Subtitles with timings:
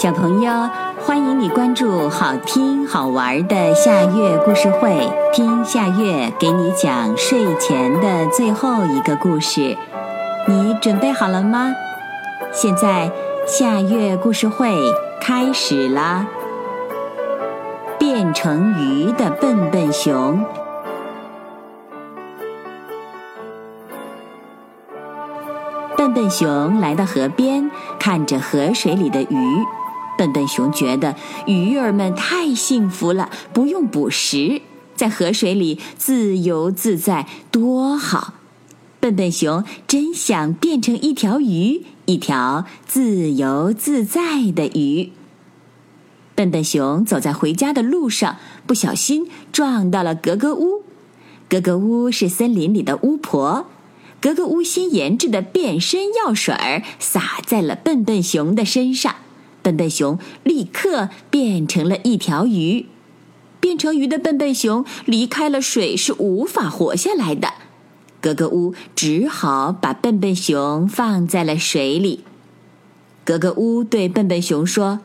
[0.00, 0.50] 小朋友，
[1.04, 4.98] 欢迎你关注好听好玩的夏月故事会，
[5.30, 9.76] 听夏月给你讲睡前的最后一个故事。
[10.48, 11.74] 你准备好了吗？
[12.50, 13.12] 现在
[13.46, 14.74] 夏月故事会
[15.20, 16.26] 开始啦！
[17.98, 20.42] 变成鱼的笨笨熊。
[25.94, 29.36] 笨笨熊来到河边，看着河水里的鱼。
[30.20, 31.16] 笨笨熊觉得
[31.46, 34.60] 鱼儿们太幸福了，不用捕食，
[34.94, 38.34] 在河水里自由自在，多好！
[39.00, 45.10] 笨笨熊真想变成一条鱼，一条自由自在的鱼。
[46.34, 50.82] 笨笨熊走在回家的路上，不小心撞到了格格巫。
[51.48, 53.70] 格格巫是森林里的巫婆。
[54.20, 59.14] 格格巫新研制的变身药水儿洒在了笨笨熊的身上，
[59.62, 62.86] 笨笨熊立刻变成了一条鱼。
[63.60, 67.52] 变成鱼的笨笨熊离开了水是无法活下来的，
[68.20, 72.24] 格格巫只好把笨笨熊放在了水里。
[73.24, 75.00] 格格巫对笨笨熊说。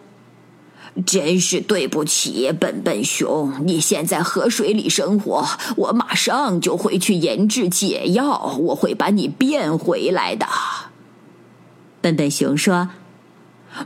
[1.06, 3.52] 真是对不起，笨笨熊！
[3.68, 5.46] 你现在河水里生活，
[5.76, 10.48] 我马上就会去研制解药，我会把你变回来的。
[12.00, 12.92] 笨笨熊说：“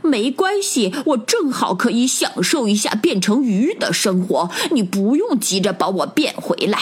[0.02, 6.78] 没关系，我正好可以享受一下变成鱼的生活，你不用急着把我变回来。”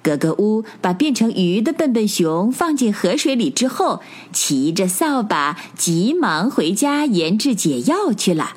[0.00, 4.00] 格格巫把变成鱼的笨笨熊放进河水里之后，
[4.32, 8.56] 骑着扫把急忙回家研制解药去了。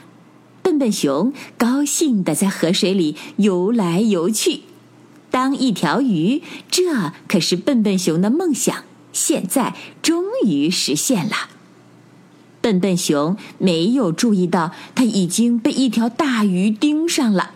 [0.61, 4.61] 笨笨熊高兴地在河水里游来游去，
[5.29, 11.49] 当一条鱼，这可是笨笨熊的梦想，现在终于实现了。
[12.61, 17.51] 笨笨熊没有注意到，他已经被一条大鱼盯上了。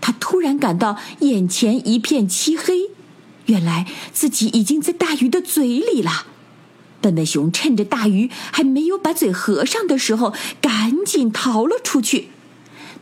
[0.00, 2.90] 他突然感到眼前一片漆黑，
[3.46, 6.26] 原来自己已经在大鱼的嘴里了。
[7.00, 12.28] 笨笨熊趁着大鱼还没有把嘴合上的时候，赶紧逃了出去。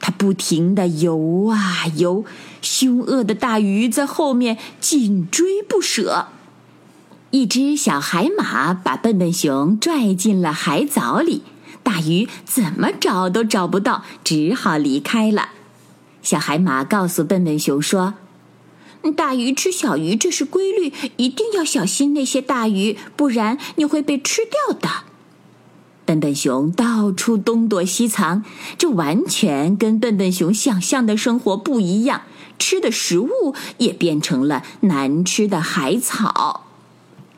[0.00, 2.24] 他不停地游啊游，
[2.62, 6.28] 凶恶的大鱼在后面紧追不舍。
[7.30, 11.42] 一只小海马把笨笨熊拽进了海藻里，
[11.82, 15.50] 大鱼怎么找都找不到，只好离开了。
[16.22, 18.14] 小海马告诉笨笨熊说。
[19.16, 25.04] 大鱼吃小鱼，这是规律，一定要小心那些大鱼，不然你会被吃掉的。
[26.04, 28.44] 笨笨熊到处东躲西藏，
[28.76, 32.22] 这完全跟笨笨熊想象的生活不一样。
[32.58, 36.66] 吃的食物也变成了难吃的海草。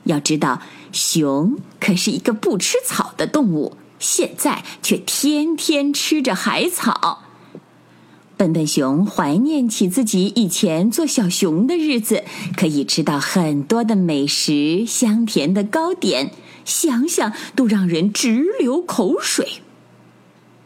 [0.04, 0.60] 要知道，
[0.92, 7.22] 熊可是一个不吃草的动物，现在却天天吃着海草。
[8.36, 12.24] 笨笨熊怀念起自己以前做小熊的日子，
[12.56, 16.32] 可以吃到很多的美食、香甜的糕点，
[16.64, 19.62] 想想都让人直流口水。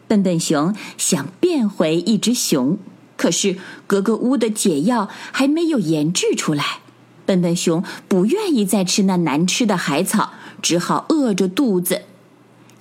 [0.07, 2.79] 笨笨熊想变回一只熊，
[3.15, 6.79] 可是格格巫的解药还没有研制出来。
[7.27, 12.01] 笨笨熊不愿意再吃那难吃的海草，只好饿着肚子。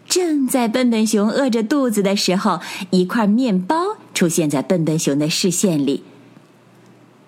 [0.08, 6.04] 正在笨笨熊饿着肚子的时候，一块面包出现在笨笨熊的视线里。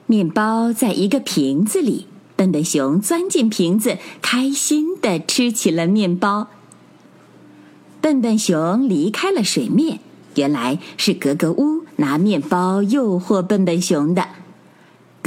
[0.06, 6.46] 面包在一个瓶子里，笨笨熊钻进瓶子，开心地吃起了面包。
[8.00, 9.98] 笨笨熊离开了水面，
[10.36, 14.28] 原来是格格巫拿面包诱惑笨笨熊的。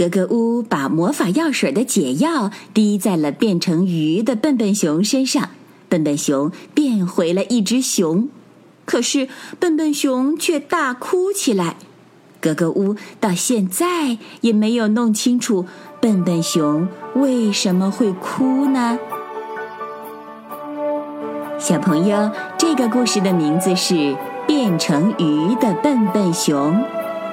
[0.02, 5.50] 格格巫把魔法药水的解药滴在了变成鱼的笨笨熊身上。
[5.90, 8.28] 笨笨熊变回了一只熊，
[8.86, 9.28] 可是
[9.60, 11.76] 笨笨熊却大哭起来。
[12.40, 15.68] 格格巫到现在也没有弄清楚
[16.00, 18.98] 笨笨熊为什么会哭呢？
[21.60, 23.94] 小朋友，这个故事的名字是
[24.48, 26.74] 《变成鱼的笨笨熊》，